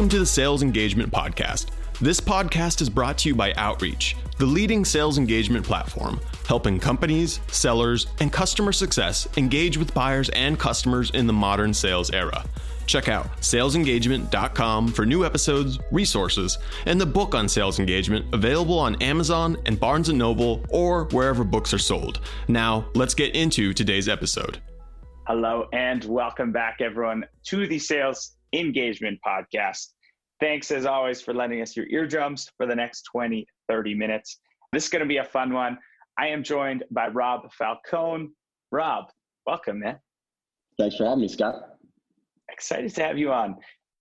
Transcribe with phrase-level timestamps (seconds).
[0.00, 1.66] Welcome to the Sales Engagement Podcast.
[2.00, 7.40] This podcast is brought to you by Outreach, the leading sales engagement platform, helping companies,
[7.48, 12.42] sellers, and customer success engage with buyers and customers in the modern sales era.
[12.86, 18.96] Check out salesengagement.com for new episodes, resources, and the book on sales engagement available on
[19.02, 22.20] Amazon and Barnes & Noble or wherever books are sold.
[22.48, 24.62] Now, let's get into today's episode.
[25.26, 29.88] Hello and welcome back everyone to the Sales Engagement Podcast.
[30.40, 34.40] Thanks as always for lending us your eardrums for the next 20, 30 minutes.
[34.72, 35.78] This is going to be a fun one.
[36.18, 38.30] I am joined by Rob Falcone.
[38.72, 39.06] Rob,
[39.46, 39.98] welcome, man.
[40.78, 41.70] Thanks for having me, Scott
[42.60, 43.56] excited to have you on.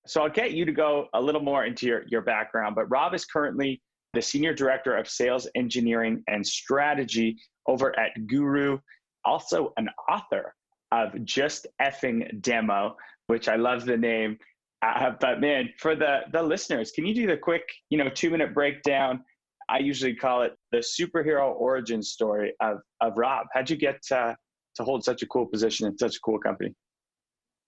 [0.05, 3.13] So I'll get you to go a little more into your, your background, but Rob
[3.13, 3.81] is currently
[4.13, 8.79] the Senior Director of Sales Engineering and Strategy over at Guru,
[9.23, 10.53] also an author
[10.91, 12.95] of Just Effing Demo,
[13.29, 14.39] which I love the name.
[14.81, 18.31] Uh, but man, for the, the listeners, can you do the quick, you know, two
[18.31, 19.23] minute breakdown?
[19.69, 23.45] I usually call it the superhero origin story of, of Rob.
[23.53, 24.33] How'd you get uh,
[24.75, 26.73] to hold such a cool position in such a cool company?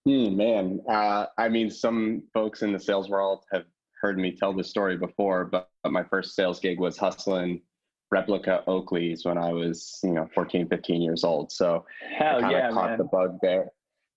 [0.05, 3.65] Hmm, man, uh, I mean, some folks in the sales world have
[4.01, 7.61] heard me tell this story before, but, but my first sales gig was hustling
[8.09, 11.51] replica Oakleys when I was, you know, 14, 15 years old.
[11.51, 11.85] So
[12.17, 12.97] Hell I kind yeah, caught man.
[12.97, 13.69] the bug there.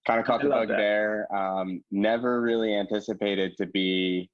[0.06, 0.77] Kind of caught the bug that.
[0.77, 1.34] there.
[1.34, 4.30] Um, never really anticipated to be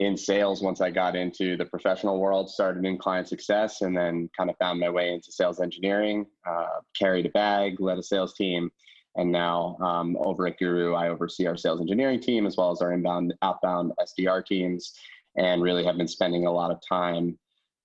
[0.00, 4.30] in sales once I got into the professional world, started in client success, and then
[4.36, 8.34] kind of found my way into sales engineering, uh, carried a bag, led a sales
[8.34, 8.70] team.
[9.16, 12.80] And now um, over at Guru, I oversee our sales engineering team as well as
[12.80, 14.94] our inbound, outbound SDR teams,
[15.36, 17.38] and really have been spending a lot of time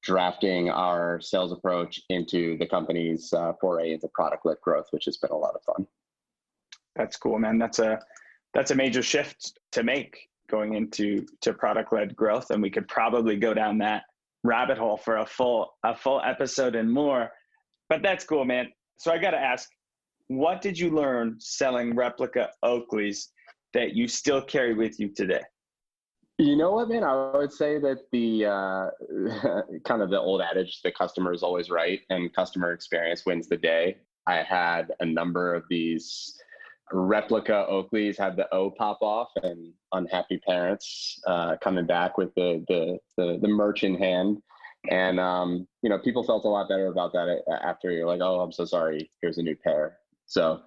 [0.04, 5.18] drafting our sales approach into the company's uh, foray into product led growth, which has
[5.18, 5.86] been a lot of fun.
[6.96, 7.58] That's cool, man.
[7.58, 8.00] That's a
[8.54, 10.18] that's a major shift to make
[10.50, 14.04] going into to product led growth, and we could probably go down that
[14.44, 17.30] rabbit hole for a full a full episode and more.
[17.90, 18.72] But that's cool, man.
[18.98, 19.70] So I got to ask,
[20.28, 23.28] what did you learn selling replica Oakleys
[23.74, 25.42] that you still carry with you today?
[26.38, 27.04] You know what, man?
[27.04, 31.70] I would say that the uh, kind of the old adage, the customer is always
[31.70, 33.98] right and customer experience wins the day.
[34.28, 36.38] I had a number of these
[36.92, 42.64] replica Oakleys had the O pop off and unhappy parents uh, coming back with the,
[42.68, 44.38] the, the, the merch in hand.
[44.90, 48.40] And, um, you know, people felt a lot better about that after you're like, oh,
[48.40, 49.10] I'm so sorry.
[49.22, 49.98] Here's a new pair.
[50.28, 50.62] So,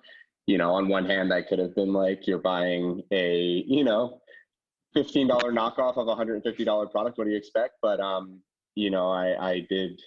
[0.46, 4.20] you know, on one hand, I could have been like, you're buying a, you know,
[4.96, 7.18] $15 knockoff of a $150 product.
[7.18, 7.74] What do you expect?
[7.80, 8.40] But, um,
[8.74, 10.00] you know, I, I did,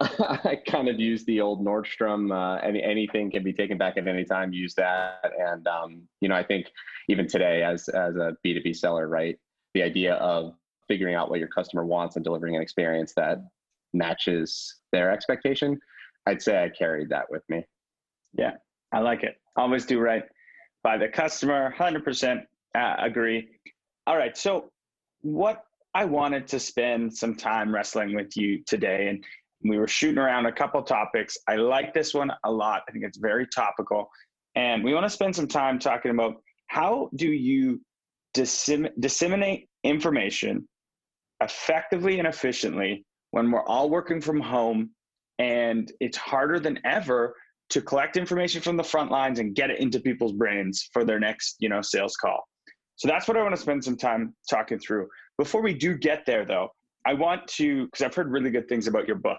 [0.20, 4.08] I kind of use the old Nordstrom, uh, any, anything can be taken back at
[4.08, 5.30] any time, use that.
[5.38, 6.66] And, um, you know, I think
[7.08, 9.38] even today as, as a B2B seller, right,
[9.74, 10.54] the idea of
[10.88, 13.38] figuring out what your customer wants and delivering an experience that
[13.92, 15.78] matches their expectation,
[16.26, 17.64] I'd say I carried that with me.
[18.32, 18.52] Yeah,
[18.92, 19.36] I like it.
[19.56, 20.24] Always do right
[20.82, 21.74] by the customer.
[21.78, 22.42] 100%
[22.74, 23.48] uh, agree.
[24.06, 24.36] All right.
[24.36, 24.70] So,
[25.22, 29.24] what I wanted to spend some time wrestling with you today, and
[29.62, 31.36] we were shooting around a couple topics.
[31.48, 32.82] I like this one a lot.
[32.88, 34.08] I think it's very topical.
[34.54, 36.36] And we want to spend some time talking about
[36.68, 37.80] how do you
[38.34, 40.68] dissemin- disseminate information
[41.42, 44.90] effectively and efficiently when we're all working from home
[45.38, 47.34] and it's harder than ever
[47.70, 51.18] to collect information from the front lines and get it into people's brains for their
[51.18, 52.46] next you know sales call
[52.96, 56.24] so that's what i want to spend some time talking through before we do get
[56.26, 56.68] there though
[57.06, 59.38] i want to because i've heard really good things about your book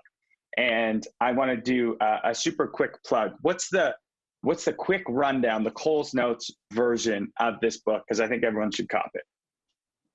[0.57, 3.95] and i want to do a, a super quick plug what's the
[4.41, 8.72] what's the quick rundown the Coles Notes version of this book because i think everyone
[8.72, 9.23] should cop it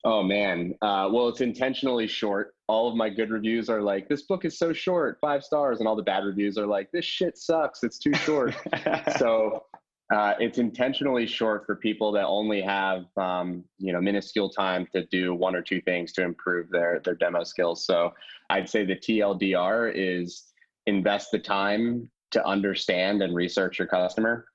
[0.06, 0.72] Oh man.
[0.82, 2.54] Uh, well, it's intentionally short.
[2.68, 5.80] All of my good reviews are like, this book is so short, five stars.
[5.80, 7.82] And all the bad reviews are like, this shit sucks.
[7.82, 8.54] It's too short.
[9.18, 9.64] so
[10.12, 15.04] uh, it's intentionally short for people that only have, um, you know, minuscule time to
[15.06, 17.84] do one or two things to improve their, their demo skills.
[17.84, 18.12] So
[18.48, 20.44] I'd say the TLDR is
[20.86, 24.46] invest the time to understand and research your customer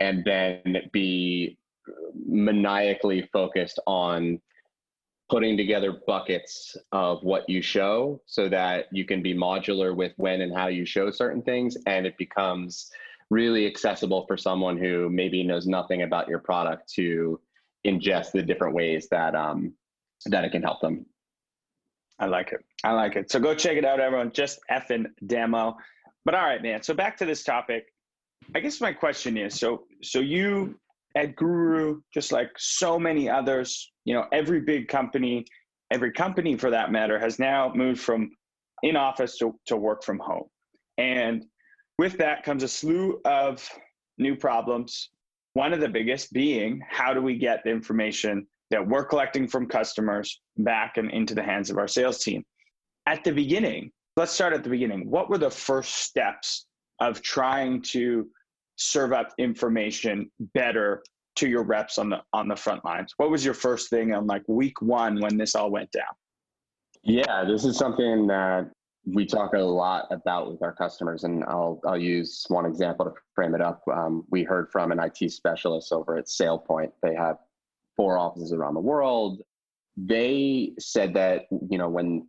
[0.00, 1.58] and then be
[2.26, 4.38] maniacally focused on
[5.30, 10.40] putting together buckets of what you show so that you can be modular with when
[10.42, 12.90] and how you show certain things and it becomes
[13.30, 17.40] really accessible for someone who maybe knows nothing about your product to
[17.86, 19.72] ingest the different ways that um,
[20.26, 21.06] that it can help them
[22.20, 22.60] I like it.
[22.84, 23.30] I like it.
[23.30, 24.30] So go check it out, everyone.
[24.30, 25.76] Just effing demo.
[26.26, 26.82] But all right, man.
[26.82, 27.86] So back to this topic.
[28.54, 30.78] I guess my question is: so so you
[31.16, 35.44] at Guru, just like so many others, you know, every big company,
[35.90, 38.30] every company for that matter, has now moved from
[38.82, 40.44] in office to, to work from home.
[40.98, 41.44] And
[42.00, 43.68] with that comes a slew of
[44.16, 45.10] new problems.
[45.52, 49.66] One of the biggest being how do we get the information that we're collecting from
[49.66, 52.42] customers back and into the hands of our sales team?
[53.04, 55.10] At the beginning, let's start at the beginning.
[55.10, 56.64] What were the first steps
[57.00, 58.26] of trying to
[58.76, 61.02] serve up information better
[61.36, 63.12] to your reps on the on the front lines?
[63.18, 66.14] What was your first thing on like week one when this all went down?
[67.02, 68.70] Yeah, this is something that
[69.06, 73.12] we talk a lot about with our customers, and I'll I'll use one example to
[73.34, 73.82] frame it up.
[73.92, 76.92] Um, we heard from an IT specialist over at SailPoint.
[77.02, 77.36] They have
[77.96, 79.42] four offices around the world.
[79.96, 82.26] They said that you know when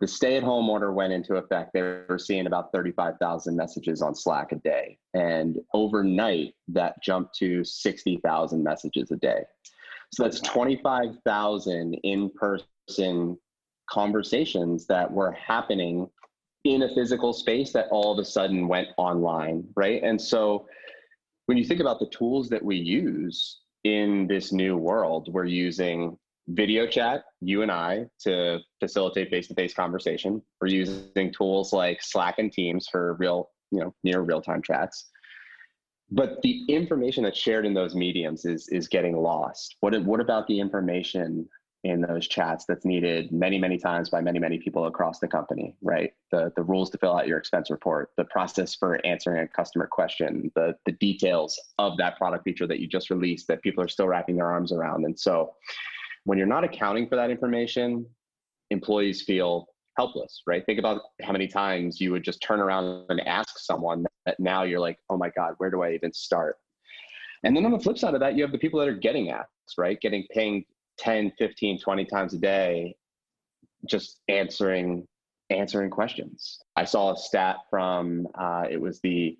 [0.00, 4.56] the stay-at-home order went into effect, they were seeing about 35,000 messages on Slack a
[4.56, 9.42] day, and overnight that jumped to 60,000 messages a day.
[10.12, 13.38] So that's 25,000 in-person
[13.90, 16.08] conversations that were happening
[16.64, 20.02] in a physical space that all of a sudden went online, right?
[20.02, 20.66] And so
[21.46, 26.16] when you think about the tools that we use in this new world, we're using
[26.48, 30.42] video chat, you and I, to facilitate face-to-face conversation.
[30.60, 35.10] We're using tools like Slack and Teams for real, you know, near real-time chats.
[36.10, 39.76] But the information that's shared in those mediums is is getting lost.
[39.80, 41.48] What what about the information
[41.84, 45.74] in those chats that's needed many many times by many many people across the company
[45.80, 46.12] right?
[46.30, 49.86] The the rules to fill out your expense report the process for answering a customer
[49.86, 53.88] question the the details of that product feature that you just released that people are
[53.88, 55.04] still wrapping their arms around.
[55.06, 55.54] And so
[56.24, 58.04] when you're not accounting for that information
[58.70, 59.66] employees feel
[59.96, 60.64] helpless right?
[60.66, 64.64] Think about how many times you would just turn around and ask someone that now
[64.64, 66.56] you're like oh my god where do i even start?
[67.42, 69.30] And then on the flip side of that you have the people that are getting
[69.30, 69.48] asked
[69.78, 70.00] right?
[70.00, 70.64] Getting pinged
[71.00, 72.94] 10 15 20 times a day
[73.88, 75.06] just answering
[75.50, 76.60] answering questions.
[76.76, 79.36] I saw a stat from uh, it was the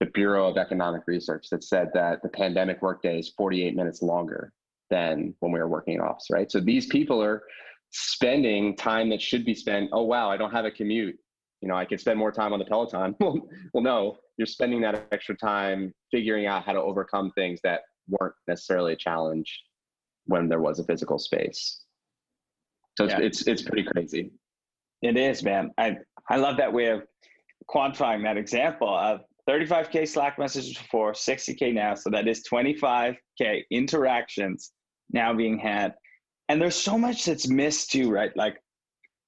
[0.00, 4.52] the bureau of economic research that said that the pandemic workday is 48 minutes longer
[4.88, 6.50] than when we were working in office right?
[6.50, 7.42] So these people are
[7.90, 11.16] spending time that should be spent oh wow i don't have a commute.
[11.60, 13.14] You know i could spend more time on the peloton.
[13.20, 18.34] Well no you're spending that extra time figuring out how to overcome things that weren't
[18.48, 19.62] necessarily a challenge
[20.30, 21.80] when there was a physical space.
[22.96, 23.20] So it's, yeah.
[23.20, 24.30] it's, it's pretty crazy.
[25.02, 25.70] It is, man.
[25.78, 25.96] I
[26.28, 27.02] I love that way of
[27.68, 31.94] quantifying that example of 35k Slack messages before, 60k now.
[31.94, 34.72] So that is 25k interactions
[35.10, 35.94] now being had,
[36.48, 38.30] and there's so much that's missed too, right?
[38.36, 38.58] Like,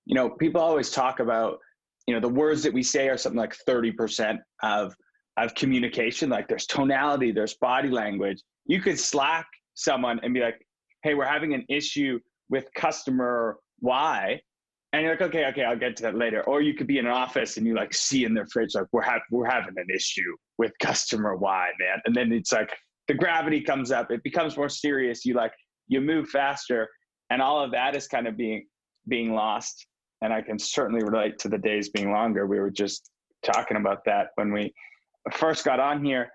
[0.04, 1.58] you know, people always talk about,
[2.06, 4.94] you know, the words that we say are something like 30% of
[5.38, 6.28] of communication.
[6.28, 8.42] Like, there's tonality, there's body language.
[8.66, 10.60] You could Slack someone and be like,
[11.02, 12.18] hey, we're having an issue
[12.48, 14.40] with customer Y.
[14.92, 16.42] And you're like, okay, okay, I'll get to that later.
[16.44, 18.86] Or you could be in an office and you like see in their fridge, like,
[18.92, 21.98] we're, ha- we're having an issue with customer Y, man.
[22.04, 22.70] And then it's like
[23.08, 25.24] the gravity comes up, it becomes more serious.
[25.24, 25.52] You like,
[25.88, 26.88] you move faster.
[27.30, 28.66] And all of that is kind of being
[29.08, 29.86] being lost.
[30.20, 32.46] And I can certainly relate to the days being longer.
[32.46, 33.10] We were just
[33.42, 34.72] talking about that when we
[35.32, 36.30] first got on here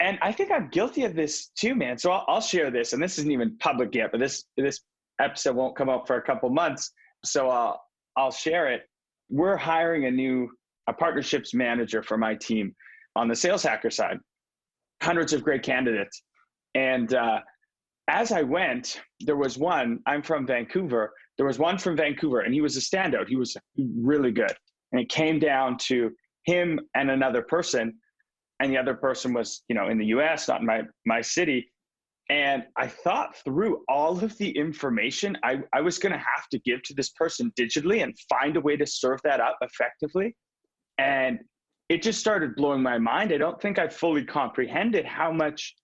[0.00, 1.98] and I think I'm guilty of this too, man.
[1.98, 4.80] So I'll, I'll, share this, and this isn't even public yet, but this this
[5.20, 6.92] episode won't come up for a couple months,
[7.24, 7.82] so I'll
[8.16, 8.82] I'll share it.
[9.28, 10.50] We're hiring a new
[10.88, 12.74] a partnerships manager for my team
[13.16, 14.18] on the sales hacker side.
[15.02, 16.22] Hundreds of great candidates,
[16.74, 17.40] and uh,
[18.08, 20.00] as I went, there was one.
[20.06, 21.12] I'm from Vancouver.
[21.36, 23.28] There was one from Vancouver, and he was a standout.
[23.28, 24.54] He was really good,
[24.92, 26.10] and it came down to
[26.44, 27.94] him and another person
[28.60, 31.70] and the other person was you know in the us not in my my city.
[32.30, 36.58] And i thought through all of the information i, I was going to have to
[36.58, 40.36] give to this person digitally and find a way to serve that up effectively.
[40.98, 41.38] And
[41.88, 43.32] it just started blowing my mind.
[43.32, 45.74] I don't think i fully comprehended how much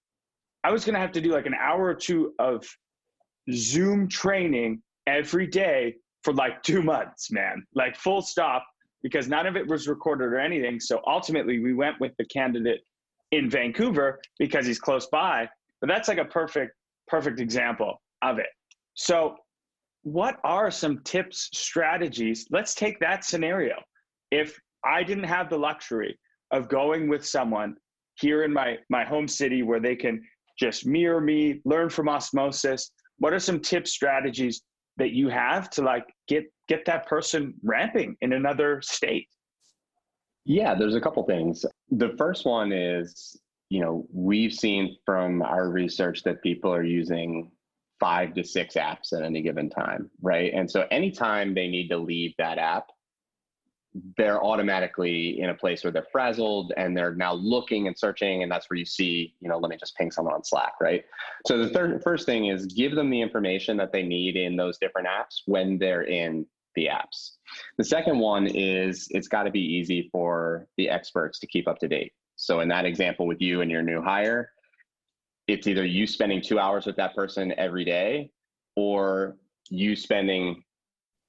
[0.64, 2.66] i was going to have to do like an hour or two of
[3.52, 7.64] zoom training every day for like two months man.
[7.74, 8.66] Like full stop
[9.04, 10.80] because none of it was recorded or anything.
[10.80, 12.80] So ultimately, we went with the candidate
[13.30, 15.46] in Vancouver because he's close by.
[15.80, 16.72] But that's like a perfect,
[17.06, 18.46] perfect example of it.
[18.94, 19.36] So,
[20.02, 22.46] what are some tips, strategies?
[22.50, 23.74] Let's take that scenario.
[24.30, 26.18] If I didn't have the luxury
[26.50, 27.76] of going with someone
[28.16, 30.22] here in my my home city where they can
[30.58, 34.62] just mirror me, learn from osmosis, what are some tips, strategies
[34.96, 39.28] that you have to like get get that person ramping in another state?
[40.44, 41.64] Yeah, there's a couple things.
[41.90, 43.38] The first one is
[43.70, 47.50] you know, we've seen from our research that people are using
[47.98, 50.52] five to six apps at any given time, right?
[50.54, 52.90] And so anytime they need to leave that app,
[54.16, 58.50] they're automatically in a place where they're frazzled and they're now looking and searching and
[58.50, 61.04] that's where you see you know let me just ping someone on slack right?
[61.46, 64.78] So the third first thing is give them the information that they need in those
[64.78, 67.32] different apps when they're in the apps.
[67.78, 71.78] The second one is it's got to be easy for the experts to keep up
[71.78, 72.12] to date.
[72.34, 74.50] So in that example with you and your new hire
[75.46, 78.30] it's either you spending two hours with that person every day
[78.76, 79.36] or
[79.70, 80.62] you spending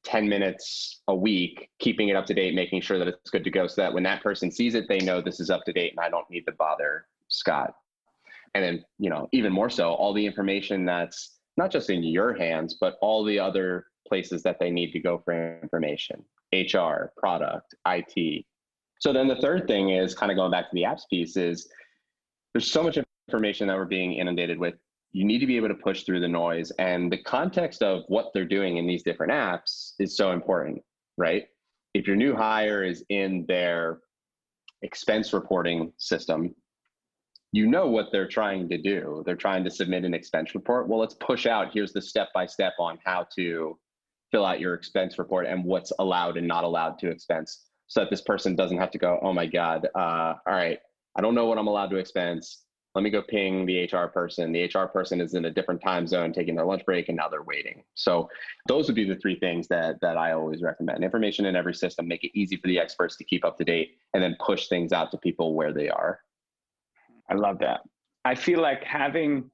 [0.06, 3.50] 10 minutes a week, keeping it up to date, making sure that it's good to
[3.50, 5.92] go so that when that person sees it, they know this is up to date
[5.92, 7.74] and I don't need to bother Scott.
[8.54, 12.34] And then, you know, even more so, all the information that's not just in your
[12.34, 17.76] hands, but all the other places that they need to go for information HR, product,
[17.88, 18.46] IT.
[19.00, 21.68] So then the third thing is kind of going back to the apps piece is
[22.54, 22.98] there's so much
[23.28, 24.76] information that we're being inundated with
[25.16, 28.32] you need to be able to push through the noise and the context of what
[28.34, 30.82] they're doing in these different apps is so important
[31.18, 31.46] right?
[31.94, 34.00] If your new hire is in their
[34.82, 36.54] expense reporting system
[37.54, 39.24] you know what they're trying to do.
[39.26, 40.90] They're trying to submit an expense report.
[40.90, 41.72] Well let's push out.
[41.74, 43.78] Here's the step by step on how to
[44.32, 48.10] fill out your expense report and what's allowed and not allowed to expense so that
[48.10, 50.80] this person doesn't have to go oh my god uh, all right
[51.16, 52.65] i don't know what i'm allowed to expense
[52.96, 54.54] let me go ping the HR person.
[54.54, 57.28] The HR person is in a different time zone taking their lunch break and now
[57.28, 57.84] they're waiting.
[57.94, 58.30] So
[58.68, 61.04] those would be the three things that that I always recommend.
[61.04, 63.98] Information in every system, make it easy for the experts to keep up to date
[64.14, 66.22] and then push things out to people where they are.
[67.30, 67.82] I love that.
[68.24, 69.52] I feel like having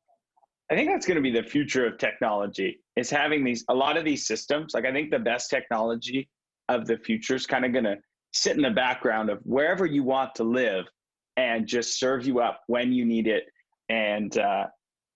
[0.72, 3.98] I think that's going to be the future of technology is having these a lot
[3.98, 4.76] of these systems.
[4.76, 6.30] Like I think the best technology
[6.70, 7.98] of the future is kind of going to
[8.34, 10.86] sit in the background of wherever you want to live
[11.42, 13.46] and just serve you up when you need it.
[13.90, 14.66] And uh,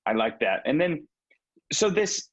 [0.06, 0.62] I like that.
[0.66, 1.08] And then,
[1.72, 2.30] so this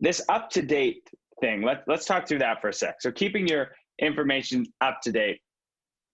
[0.00, 1.08] this up to date
[1.40, 1.62] thing.
[1.62, 2.96] Let let's talk through that for a sec.
[3.00, 3.68] So keeping your
[4.00, 5.40] information up to date.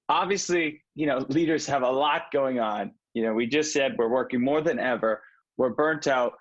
[0.09, 2.93] Obviously, you know leaders have a lot going on.
[3.15, 5.23] You know, we just said we're working more than ever.
[5.57, 6.33] We're burnt out.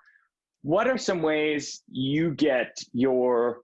[0.62, 3.60] What are some ways you get your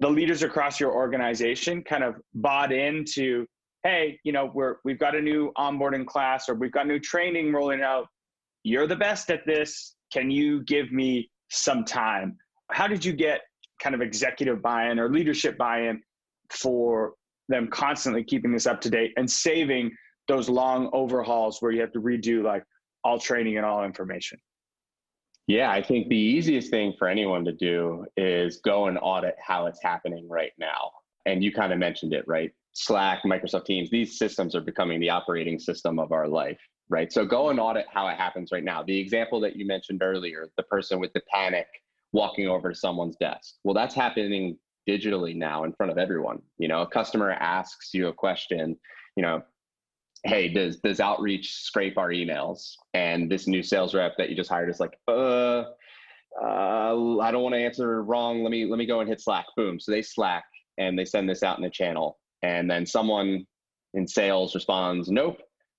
[0.00, 3.46] the leaders across your organization kind of bought into
[3.84, 7.52] hey, you know, we're we've got a new onboarding class or we've got new training
[7.52, 8.06] rolling out.
[8.62, 9.96] You're the best at this.
[10.12, 12.36] Can you give me some time?
[12.70, 13.40] How did you get
[13.82, 16.00] kind of executive buy-in or leadership buy-in
[16.50, 17.14] for
[17.48, 19.90] them constantly keeping this up to date and saving
[20.28, 22.62] those long overhauls where you have to redo like
[23.02, 24.38] all training and all information?
[25.48, 29.66] Yeah, I think the easiest thing for anyone to do is go and audit how
[29.66, 30.92] it's happening right now.
[31.26, 32.52] And you kind of mentioned it, right?
[32.72, 37.12] Slack, Microsoft Teams, these systems are becoming the operating system of our life, right?
[37.12, 38.82] So go and audit how it happens right now.
[38.82, 41.66] The example that you mentioned earlier, the person with the panic
[42.12, 43.54] walking over to someone's desk.
[43.64, 46.40] Well, that's happening digitally now in front of everyone.
[46.58, 48.76] You know, a customer asks you a question,
[49.16, 49.42] you know,
[50.24, 52.72] hey, does does outreach scrape our emails?
[52.94, 55.64] And this new sales rep that you just hired is like, uh,
[56.42, 58.42] uh, I don't want to answer wrong.
[58.42, 59.46] Let me let me go and hit Slack.
[59.56, 59.78] Boom.
[59.78, 60.44] So they Slack
[60.78, 63.46] and they send this out in the channel and then someone
[63.94, 65.38] in sales responds nope.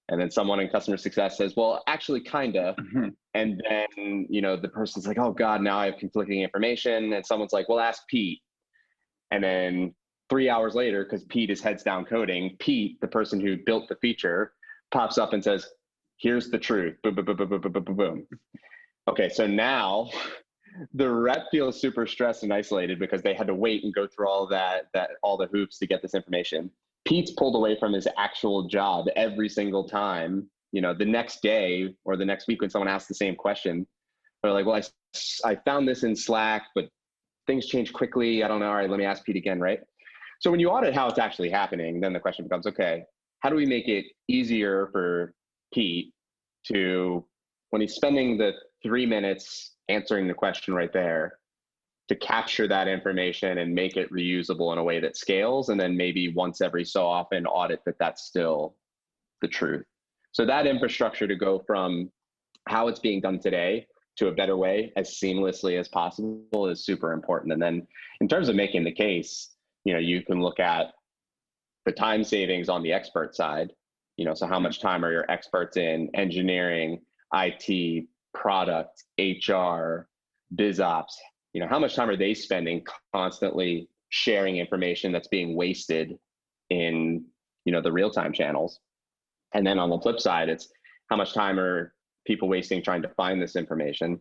[0.09, 2.75] And then someone in customer success says well actually kinda.
[2.79, 3.09] Mm-hmm.
[3.33, 7.13] and then you know the person's like oh god now i have conflicting information.
[7.13, 8.41] And someone's like well ask pete.
[9.31, 9.95] And then
[10.29, 13.95] three hours later because pete is heads down coding pete the person who built the
[13.95, 14.53] feature
[14.91, 15.67] pops up and says
[16.17, 16.95] here's the truth.
[17.03, 18.27] Boom boom boom boom boom boom boom, boom.
[19.09, 20.09] okay so now
[20.93, 24.27] the rep feels super stressed and isolated because they had to wait and go through
[24.27, 26.69] all that that all the hoops to get this information.
[27.05, 30.49] Pete's pulled away from his actual job every single time.
[30.71, 33.85] You know, the next day or the next week when someone asks the same question,
[34.41, 36.89] they're like, "Well, I I found this in Slack, but
[37.45, 38.43] things change quickly.
[38.43, 38.69] I don't know.
[38.69, 39.79] All right, let me ask Pete again, right?"
[40.39, 43.05] So when you audit how it's actually happening, then the question becomes, okay,
[43.39, 45.33] how do we make it easier for
[45.73, 46.13] Pete
[46.65, 47.25] to
[47.69, 48.51] when he's spending the
[48.83, 51.39] three minutes answering the question right there
[52.09, 55.95] to capture that information and make it reusable in a way that scales and then
[55.95, 58.75] maybe once every so often audit that that's still
[59.41, 59.85] the truth.
[60.31, 62.11] So that infrastructure to go from
[62.67, 63.87] how it's being done today
[64.17, 67.53] to a better way as seamlessly as possible is super important.
[67.53, 67.87] And then
[68.21, 69.53] in terms of making the case
[69.85, 70.93] you know you can look at
[71.85, 73.71] the time savings on the expert side.
[74.17, 77.01] You know so how much time are your experts in engineering
[77.33, 80.07] it product, HR,
[80.55, 81.17] biz ops,
[81.53, 86.17] you know, how much time are they spending constantly sharing information that's being wasted
[86.69, 87.25] in,
[87.65, 88.79] you know, the real-time channels?
[89.53, 90.69] And then on the flip side, it's
[91.09, 91.93] how much time are
[92.25, 94.19] people wasting trying to find this information.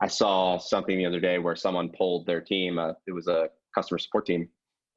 [0.00, 2.78] I saw something the other day where someone pulled their team.
[2.78, 4.48] Uh, it was a customer support team.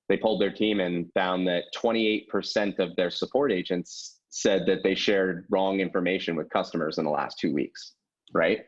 [0.10, 4.96] They pulled their team and found that 28% of their support agents said that they
[4.96, 7.94] shared wrong information with customers in the last two weeks,
[8.34, 8.62] right?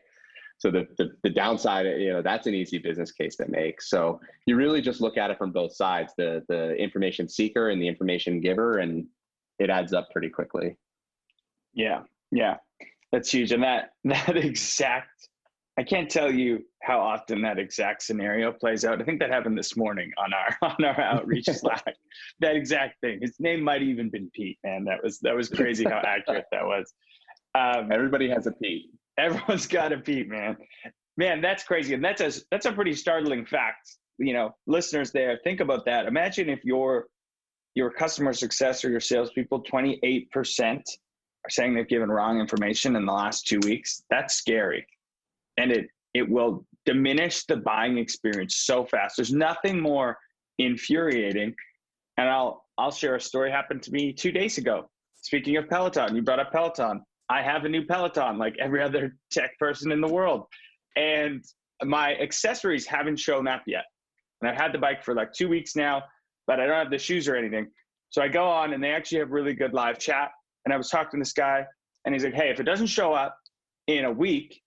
[0.58, 3.82] So the, the, the downside, you know, that's an easy business case to make.
[3.82, 7.82] So you really just look at it from both sides, the the information seeker and
[7.82, 9.06] the information giver, and
[9.58, 10.76] it adds up pretty quickly.
[11.74, 12.56] Yeah, yeah,
[13.12, 13.52] that's huge.
[13.52, 15.28] And that that exact,
[15.78, 19.02] I can't tell you how often that exact scenario plays out.
[19.02, 21.96] I think that happened this morning on our on our outreach Slack.
[22.40, 23.18] That exact thing.
[23.20, 24.58] His name might even been Pete.
[24.64, 26.94] Man, that was that was crazy how accurate that was.
[27.56, 28.90] Um, Everybody has a Pete.
[29.18, 30.56] Everyone's got a Pete, man.
[31.16, 33.96] Man, that's crazy, and that's a that's a pretty startling fact.
[34.18, 36.06] You know, listeners, there, think about that.
[36.06, 37.06] Imagine if your
[37.74, 40.82] your customer success or your salespeople, twenty eight percent
[41.46, 44.02] are saying they've given wrong information in the last two weeks.
[44.10, 44.86] That's scary,
[45.56, 49.16] and it it will diminish the buying experience so fast.
[49.16, 50.18] There's nothing more
[50.58, 51.54] infuriating,
[52.16, 54.88] and I'll I'll share a story happened to me two days ago.
[55.22, 57.02] Speaking of Peloton, you brought up Peloton.
[57.30, 60.46] I have a new Peloton like every other tech person in the world.
[60.96, 61.44] And
[61.82, 63.84] my accessories haven't shown up yet.
[64.40, 66.02] And I've had the bike for like two weeks now,
[66.46, 67.68] but I don't have the shoes or anything.
[68.10, 70.30] So I go on and they actually have really good live chat.
[70.64, 71.64] And I was talking to this guy
[72.04, 73.36] and he's like, hey, if it doesn't show up
[73.86, 74.60] in a week,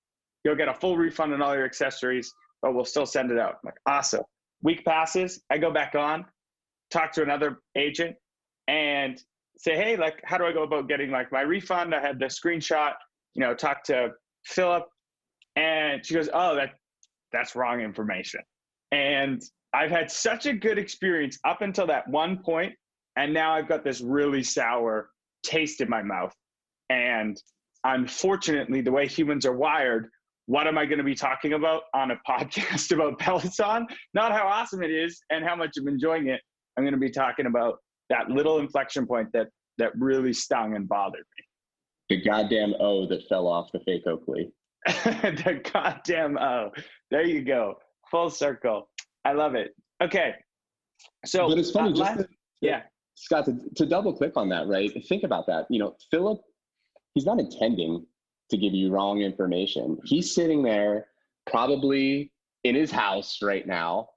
[0.44, 3.56] you'll get a full refund on all your accessories, but we'll still send it out.
[3.56, 4.24] I'm like, awesome.
[4.64, 6.26] Week passes, I go back on,
[6.90, 8.16] talk to another agent,
[8.68, 9.22] and
[9.58, 11.94] say, hey, like, how do I go about getting like my refund?
[11.94, 12.94] I had the screenshot,
[13.34, 14.12] you know, talk to
[14.46, 14.84] Philip,
[15.56, 16.72] and she goes, oh, that
[17.32, 18.42] that's wrong information.
[18.92, 19.42] And
[19.74, 22.74] I've had such a good experience up until that one point,
[23.16, 25.10] and now I've got this really sour
[25.44, 26.34] taste in my mouth.
[26.90, 27.38] And
[27.84, 30.10] unfortunately, the way humans are wired,
[30.46, 33.88] what am I going to be talking about on a podcast about Peloton?
[34.14, 36.42] Not how awesome it is and how much I'm enjoying it.
[36.78, 40.88] I'm going to be talking about that little inflection point that that really stung and
[40.88, 41.44] bothered me.
[42.10, 44.52] The goddamn O that fell off the fake Oakley.
[44.86, 46.72] the goddamn O.
[47.12, 47.76] There you go.
[48.10, 48.90] Full circle.
[49.26, 49.76] I love it.
[50.02, 50.34] Okay.
[51.26, 52.28] So, but it's funny, uh, just last, to,
[52.62, 52.82] yeah.
[53.16, 54.92] Scott, to, to double click on that, right?
[55.08, 55.66] Think about that.
[55.70, 56.40] You know, Philip,
[57.14, 58.06] he's not intending
[58.50, 59.98] to give you wrong information.
[60.06, 61.08] He's sitting there
[61.46, 62.32] probably
[62.64, 64.10] in his house right now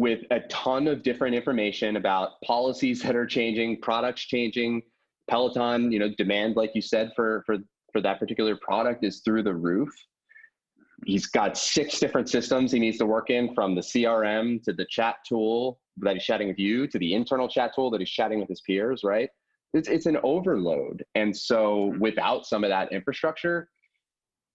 [0.00, 4.80] with a ton of different information about policies that are changing, products changing.
[5.28, 7.58] Peloton, you know, demand, like you said, for for
[7.92, 9.90] for that particular product is through the roof.
[11.04, 14.86] He's got six different systems he needs to work in, from the CRM to the
[14.88, 18.40] chat tool that he's chatting with you to the internal chat tool that he's chatting
[18.40, 19.02] with his peers.
[19.04, 19.28] Right?
[19.74, 22.00] It's it's an overload, and so mm-hmm.
[22.00, 23.68] without some of that infrastructure,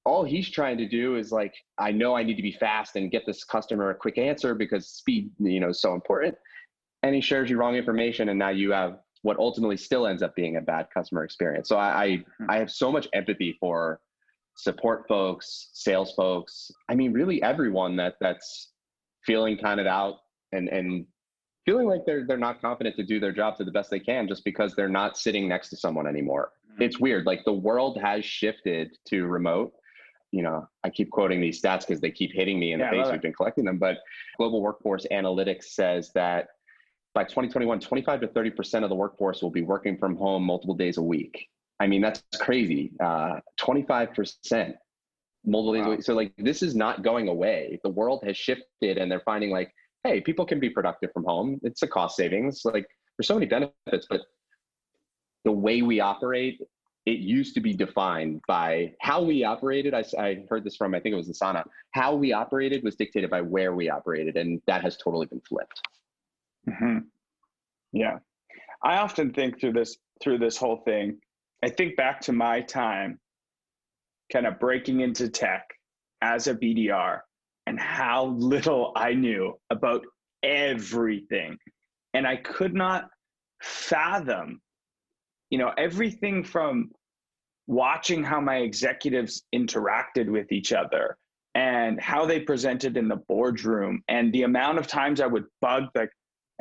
[0.05, 3.11] all he's trying to do is like i know i need to be fast and
[3.11, 6.35] get this customer a quick answer because speed you know is so important
[7.03, 10.35] and he shares you wrong information and now you have what ultimately still ends up
[10.35, 12.49] being a bad customer experience so i i, hmm.
[12.49, 13.99] I have so much empathy for
[14.55, 18.71] support folks sales folks i mean really everyone that that's
[19.25, 20.19] feeling kind of out
[20.53, 21.05] and and
[21.65, 24.27] feeling like they're they're not confident to do their job to the best they can
[24.27, 26.81] just because they're not sitting next to someone anymore hmm.
[26.83, 29.73] it's weird like the world has shifted to remote
[30.35, 32.97] you know, I keep quoting these stats because they keep hitting me in yeah, the
[32.97, 33.11] face.
[33.11, 33.99] We've been collecting them, but
[34.37, 36.49] Global Workforce Analytics says that
[37.13, 40.97] by 2021, 25 to 30% of the workforce will be working from home multiple days
[40.97, 41.47] a week.
[41.79, 42.91] I mean, that's crazy.
[43.01, 44.73] Uh, 25%
[45.45, 46.03] multiple days a week.
[46.03, 47.79] So, like, this is not going away.
[47.83, 49.71] The world has shifted and they're finding, like,
[50.03, 51.61] hey, people can be productive from home.
[51.63, 52.63] It's a cost savings.
[52.65, 52.85] Like,
[53.17, 54.19] there's so many benefits, but
[55.45, 56.59] the way we operate
[57.05, 59.93] it used to be defined by how we operated.
[59.93, 61.63] I, I heard this from, I think it was Asana.
[61.91, 65.81] How we operated was dictated by where we operated, and that has totally been flipped.
[66.67, 66.99] Mm-hmm.
[67.93, 68.17] Yeah,
[68.83, 71.17] I often think through this through this whole thing.
[71.63, 73.19] I think back to my time,
[74.31, 75.67] kind of breaking into tech
[76.21, 77.19] as a BDR,
[77.67, 80.03] and how little I knew about
[80.41, 81.57] everything,
[82.15, 83.09] and I could not
[83.61, 84.59] fathom
[85.55, 86.91] you know everything from
[87.65, 91.15] watching how my executives interacted with each other
[91.55, 95.85] and how they presented in the boardroom and the amount of times I would bug
[95.95, 96.09] like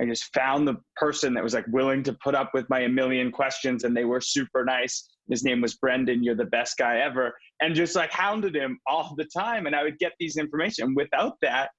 [0.00, 2.88] I just found the person that was like willing to put up with my a
[2.88, 5.08] million questions and they were super nice.
[5.28, 7.34] His name was Brendan, you're the best guy ever.
[7.60, 9.66] And just like hounded him all the time.
[9.66, 10.94] And I would get these information.
[10.94, 11.70] Without that,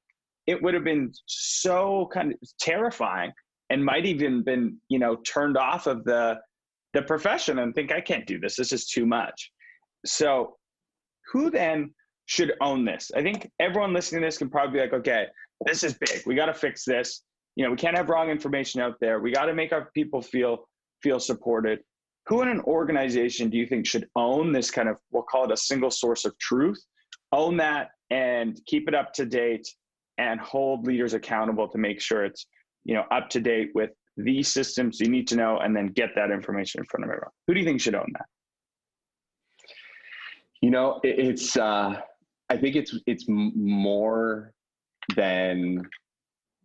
[0.47, 3.31] it would have been so kind of terrifying
[3.69, 6.39] and might even been, you know, turned off of the
[6.95, 8.55] the profession and think I can't do this.
[8.55, 9.51] This is too much.
[10.05, 10.55] So
[11.31, 11.93] who then
[12.25, 13.11] should own this?
[13.15, 15.25] I think everyone listening to this can probably be like, okay,
[15.65, 16.23] this is big.
[16.25, 17.21] We got to fix this.
[17.55, 19.19] You know, we can't have wrong information out there.
[19.19, 20.67] We got to make our people feel
[21.03, 21.79] feel supported.
[22.27, 25.51] Who in an organization do you think should own this kind of we'll call it
[25.51, 26.81] a single source of truth?
[27.33, 29.67] Own that and keep it up to date
[30.17, 32.47] and hold leaders accountable to make sure it's
[32.85, 36.09] you know up to date with these systems you need to know and then get
[36.15, 37.31] that information in front of everyone.
[37.47, 38.25] Who do you think should own that?
[40.61, 41.99] You know it's uh
[42.49, 44.51] i think it's it's more
[45.15, 45.87] than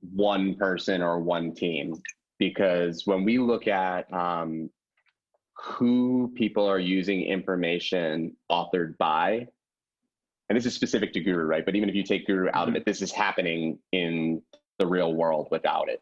[0.01, 1.95] one person or one team
[2.39, 4.71] because when we look at um,
[5.55, 9.47] who people are using information authored by
[10.49, 11.67] and this is specific to guru right?
[11.67, 12.69] But even if you take guru out mm-hmm.
[12.71, 14.41] of it this is happening in
[14.79, 16.01] the real world without it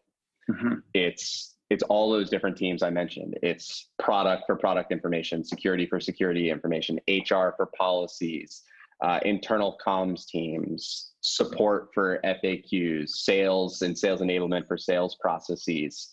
[0.50, 0.74] mm-hmm.
[0.94, 6.00] it's it's all those different teams i mentioned it's product for product information security for
[6.00, 8.62] security information hr for policies
[9.04, 16.08] uh, internal comms teams support for faqs sales and sales enablement for sales processes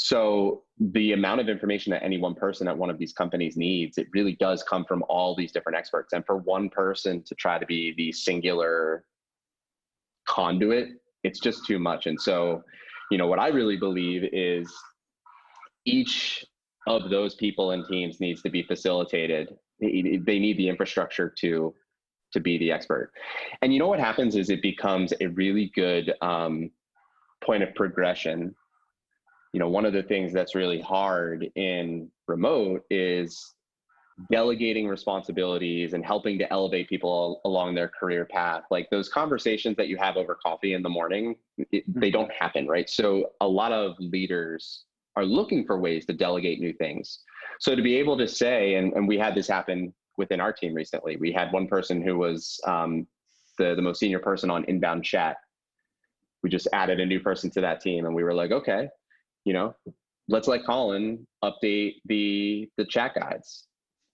[0.00, 3.98] so the amount of information that any one person at one of these companies needs,
[3.98, 6.12] it really does come from all these different experts.
[6.12, 9.04] And for one person to try to be the singular
[10.28, 10.90] conduit,
[11.24, 12.06] it's just too much.
[12.06, 12.62] And so,
[13.10, 14.72] you know, what I really believe is
[15.84, 16.44] each
[16.86, 19.56] of those people and teams needs to be facilitated.
[19.80, 21.74] They need the infrastructure to
[22.32, 23.10] to be the expert.
[23.62, 26.70] And you know what happens is it becomes a really good um,
[27.42, 28.54] point of progression
[29.52, 33.54] you know one of the things that's really hard in remote is
[34.30, 38.64] delegating responsibilities and helping to elevate people along their career path.
[38.70, 41.36] Like those conversations that you have over coffee in the morning
[41.72, 42.88] it, they don't happen right?
[42.88, 44.84] So a lot of leaders
[45.16, 47.20] are looking for ways to delegate new things.
[47.60, 50.74] So to be able to say and, and we had this happen within our team
[50.74, 51.16] recently.
[51.16, 53.06] We had one person who was um,
[53.56, 55.36] the, the most senior person on inbound chat.
[56.42, 58.88] We just added a new person to that team and we were like okay
[59.48, 59.74] you know,
[60.28, 63.67] let's let Colin update the the chat guides.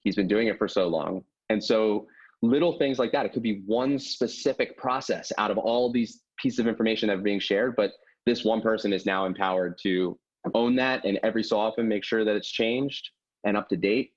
[0.05, 1.25] He's been doing it for so long.
[1.51, 2.07] And so
[2.43, 3.27] little things like that.
[3.27, 7.23] It could be one specific process out of all these pieces of information that are
[7.23, 7.93] being shared, but
[8.27, 10.19] this one person is now empowered to
[10.55, 13.11] own that and every so often make sure that it's changed
[13.45, 14.13] and up to date.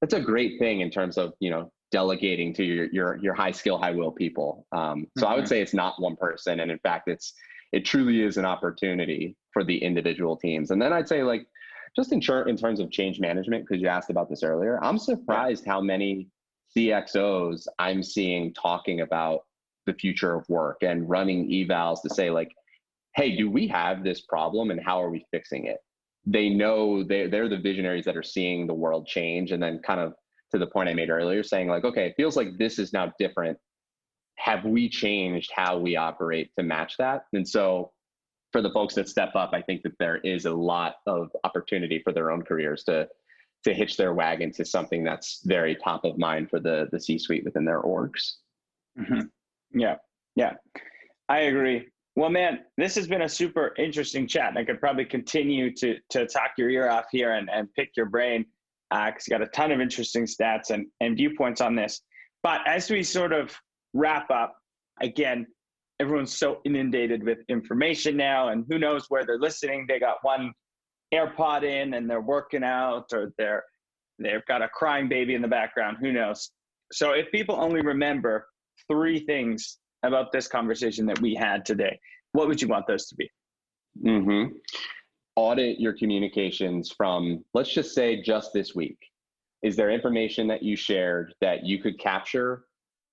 [0.00, 3.52] That's a great thing in terms of, you know, delegating to your your your high
[3.52, 4.66] skill, high will people.
[4.72, 5.32] Um, so mm-hmm.
[5.32, 5.48] I would mm-hmm.
[5.48, 7.34] say it's not one person, and in fact, it's
[7.72, 10.70] it truly is an opportunity for the individual teams.
[10.70, 11.46] And then I'd say like
[11.94, 15.66] just in, in terms of change management, because you asked about this earlier, I'm surprised
[15.66, 16.28] how many
[16.76, 19.40] CXOs I'm seeing talking about
[19.86, 22.52] the future of work and running evals to say like,
[23.14, 25.78] hey, do we have this problem and how are we fixing it?
[26.24, 30.00] They know they they're the visionaries that are seeing the world change and then kind
[30.00, 30.14] of
[30.52, 33.12] to the point I made earlier, saying like, okay, it feels like this is now
[33.18, 33.58] different
[34.36, 37.24] have we changed how we operate to match that?
[37.32, 37.92] And so
[38.52, 42.00] for the folks that step up, I think that there is a lot of opportunity
[42.02, 43.08] for their own careers to
[43.64, 47.18] to hitch their wagon to something that's very top of mind for the the C
[47.18, 48.34] suite within their orgs.
[48.98, 49.20] Mm-hmm.
[49.72, 49.96] Yeah,
[50.36, 50.54] yeah,
[51.28, 51.88] I agree.
[52.14, 55.96] Well, man, this has been a super interesting chat, and I could probably continue to
[56.10, 58.44] to talk your ear off here and and pick your brain
[58.90, 62.02] because uh, you got a ton of interesting stats and and viewpoints on this.
[62.42, 63.56] But as we sort of
[63.94, 64.56] wrap up,
[65.00, 65.46] again,
[66.00, 69.86] everyone's so inundated with information now, and who knows where they're listening.
[69.88, 70.52] They got one
[71.14, 73.64] AirPod in and they're working out, or they're
[74.18, 75.98] they've got a crying baby in the background.
[76.00, 76.50] Who knows?
[76.92, 78.46] So if people only remember
[78.90, 81.98] three things about this conversation that we had today,
[82.32, 83.30] what would you want those to be?
[84.04, 84.56] Mm-hmm.
[85.36, 88.98] Audit your communications from, let's just say, just this week.
[89.62, 92.64] Is there information that you shared that you could capture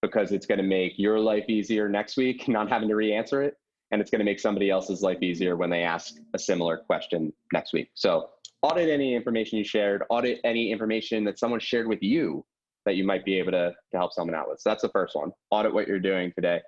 [0.01, 3.55] because it's going to make your life easier next week, not having to re-answer it.
[3.91, 7.33] And it's going to make somebody else's life easier when they ask a similar question
[7.51, 7.89] next week.
[7.95, 8.29] So
[8.61, 12.45] audit any information you shared, audit any information that someone shared with you
[12.85, 14.59] that you might be able to, to help someone out with.
[14.59, 15.31] So that's the first one.
[15.49, 16.61] Audit what you're doing today.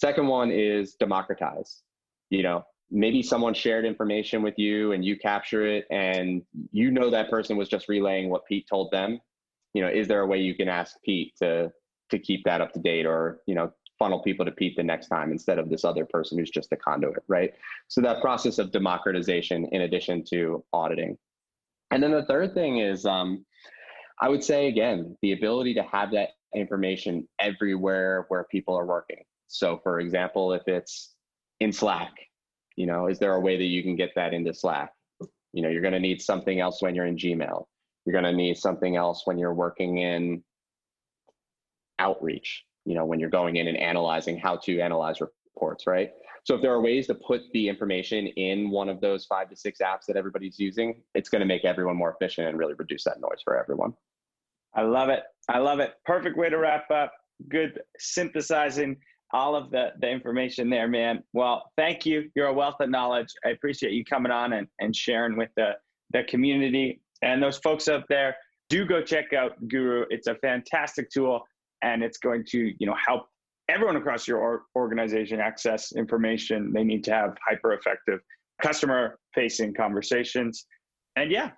[0.00, 1.82] Second one is democratize.
[2.30, 7.10] You know, maybe someone shared information with you and you capture it and you know
[7.10, 9.20] that person was just relaying what Pete told them.
[9.74, 11.72] You know, is there a way you can ask Pete to
[12.10, 15.08] to keep that up to date or you know funnel people to Pete the next
[15.08, 17.52] time instead of this other person who's just a conduit, right?
[17.88, 21.18] So that process of democratization in addition to auditing.
[21.90, 23.44] And then the third thing is, um,
[24.20, 29.22] I would say again, the ability to have that information everywhere where people are working.
[29.48, 31.14] So for example, if it's
[31.60, 32.12] in Slack,
[32.76, 34.92] you know, is there a way that you can get that into Slack?
[35.52, 37.64] You know, you're going to need something else when you're in Gmail.
[38.04, 40.42] You're going to need something else when you're working in
[41.98, 46.10] outreach, you know, when you're going in and analyzing how to analyze reports, right?
[46.44, 49.56] So if there are ways to put the information in one of those five to
[49.56, 53.04] six apps that everybody's using, it's going to make everyone more efficient and really reduce
[53.04, 53.92] that noise for everyone.
[54.74, 55.24] I love it.
[55.48, 55.94] I love it.
[56.06, 57.12] Perfect way to wrap up.
[57.48, 58.96] Good synthesizing
[59.32, 61.22] all of the, the information there, man.
[61.32, 62.30] Well, thank you.
[62.34, 63.28] You're a wealth of knowledge.
[63.44, 65.72] I appreciate you coming on and, and sharing with the,
[66.12, 68.36] the community and those folks out there.
[68.70, 70.04] Do go check out Guru.
[70.10, 71.42] It's a fantastic tool
[71.82, 73.26] and it's going to, you know, help
[73.68, 76.72] everyone across your organization access information.
[76.72, 78.20] They need to have hyper effective
[78.62, 80.66] customer facing conversations.
[81.16, 81.50] And yeah,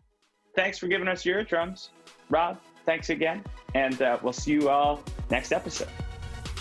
[0.56, 1.90] thanks for giving us your drums.
[2.28, 3.44] Rob, thanks again.
[3.74, 5.88] And uh, we'll see you all next episode.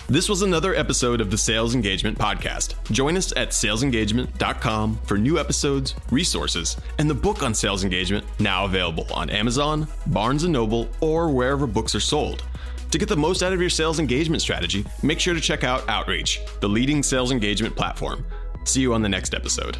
[0.08, 2.74] This was another episode of the Sales Engagement Podcast.
[2.90, 8.64] Join us at salesengagement.com for new episodes, resources, and the book on sales engagement now
[8.64, 12.42] available on Amazon, Barnes & Noble, or wherever books are sold.
[12.90, 15.88] To get the most out of your sales engagement strategy, make sure to check out
[15.88, 18.26] Outreach, the leading sales engagement platform.
[18.64, 19.78] See you on the next episode.